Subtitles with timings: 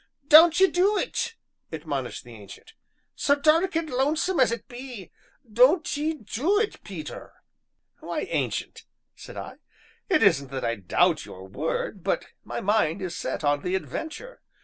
[0.29, 1.35] "Don't 'ee du it,"
[1.71, 2.73] admonished the Ancient,
[3.15, 5.11] "so dark an' lonesome as it be,
[5.47, 7.33] don't 'ee du it, Peter."
[7.99, 8.85] "Why, Ancient,"
[9.15, 9.57] said I,
[10.09, 14.41] "it isn't that I doubt your word, but my mind is set on the adventure.